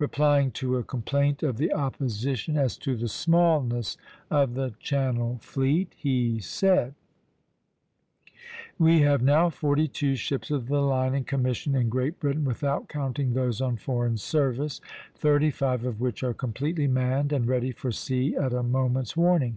Replying 0.00 0.50
to 0.50 0.78
a 0.78 0.82
complaint 0.82 1.44
of 1.44 1.58
the 1.58 1.72
opposition 1.72 2.56
as 2.56 2.76
to 2.78 2.96
the 2.96 3.06
smallness 3.06 3.96
of 4.32 4.54
the 4.54 4.74
Channel 4.80 5.38
fleet, 5.40 5.92
he 5.96 6.40
said: 6.40 6.94
"We 8.80 9.02
have 9.02 9.22
now 9.22 9.48
forty 9.48 9.86
two 9.86 10.16
ships 10.16 10.50
of 10.50 10.66
the 10.66 10.82
line 10.82 11.14
in 11.14 11.22
commission 11.22 11.76
in 11.76 11.88
Great 11.88 12.18
Britain 12.18 12.44
(without 12.44 12.88
counting 12.88 13.34
those 13.34 13.60
on 13.60 13.76
foreign 13.76 14.16
service), 14.16 14.80
thirty 15.14 15.52
five 15.52 15.84
of 15.84 16.00
which 16.00 16.24
are 16.24 16.34
completely 16.34 16.88
manned, 16.88 17.32
and 17.32 17.46
ready 17.46 17.70
for 17.70 17.92
sea 17.92 18.34
at 18.34 18.52
a 18.52 18.64
moment's 18.64 19.16
warning.... 19.16 19.56